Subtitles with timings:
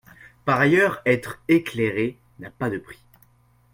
[0.45, 2.97] Par ailleurs, être éclairé n’a pas de prix.